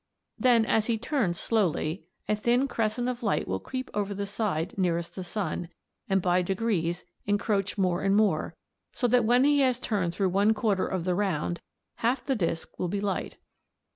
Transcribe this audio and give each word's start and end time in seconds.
Then 0.39 0.65
as 0.65 0.87
he 0.87 0.97
turns 0.97 1.39
slowly, 1.39 2.05
a 2.27 2.35
thin 2.35 2.67
crescent 2.67 3.07
of 3.07 3.21
light 3.21 3.47
will 3.47 3.59
creep 3.59 3.91
over 3.93 4.15
the 4.15 4.25
side 4.25 4.75
nearest 4.75 5.13
the 5.13 5.23
sun, 5.23 5.69
and 6.09 6.23
by 6.23 6.41
degrees 6.41 7.05
encroach 7.27 7.77
more 7.77 8.01
and 8.01 8.15
more, 8.15 8.55
so 8.91 9.07
that 9.07 9.25
when 9.25 9.43
he 9.43 9.59
has 9.59 9.79
turned 9.79 10.15
through 10.15 10.29
one 10.29 10.55
quarter 10.55 10.87
of 10.87 11.03
the 11.03 11.13
round 11.13 11.59
half 11.97 12.25
the 12.25 12.33
disc 12.35 12.79
will 12.79 12.87
be 12.87 12.99
light. 12.99 13.37